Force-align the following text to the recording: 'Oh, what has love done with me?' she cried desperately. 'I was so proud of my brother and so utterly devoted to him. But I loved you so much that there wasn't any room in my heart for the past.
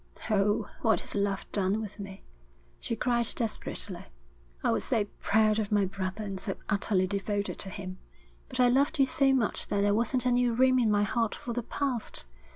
'Oh, 0.31 0.67
what 0.81 1.01
has 1.01 1.13
love 1.13 1.45
done 1.51 1.79
with 1.79 1.99
me?' 1.99 2.23
she 2.79 2.95
cried 2.95 3.31
desperately. 3.35 4.05
'I 4.63 4.71
was 4.71 4.83
so 4.83 5.05
proud 5.19 5.59
of 5.59 5.71
my 5.71 5.85
brother 5.85 6.23
and 6.23 6.39
so 6.39 6.55
utterly 6.69 7.05
devoted 7.05 7.59
to 7.59 7.69
him. 7.69 7.99
But 8.49 8.59
I 8.59 8.67
loved 8.67 8.97
you 8.97 9.05
so 9.05 9.31
much 9.31 9.67
that 9.67 9.81
there 9.81 9.93
wasn't 9.93 10.25
any 10.25 10.49
room 10.49 10.79
in 10.79 10.89
my 10.89 11.03
heart 11.03 11.35
for 11.35 11.53
the 11.53 11.61
past. 11.61 12.25